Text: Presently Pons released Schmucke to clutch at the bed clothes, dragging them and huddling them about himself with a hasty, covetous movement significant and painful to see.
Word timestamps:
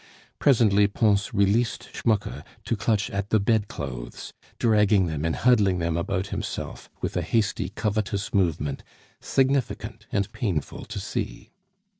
Presently 0.39 0.87
Pons 0.87 1.31
released 1.31 1.93
Schmucke 1.93 2.43
to 2.65 2.75
clutch 2.75 3.11
at 3.11 3.29
the 3.29 3.39
bed 3.39 3.67
clothes, 3.67 4.33
dragging 4.57 5.05
them 5.05 5.23
and 5.23 5.35
huddling 5.35 5.77
them 5.77 5.95
about 5.95 6.29
himself 6.29 6.89
with 7.01 7.15
a 7.15 7.21
hasty, 7.21 7.69
covetous 7.69 8.33
movement 8.33 8.81
significant 9.19 10.07
and 10.11 10.31
painful 10.33 10.85
to 10.85 10.99
see. 10.99 11.51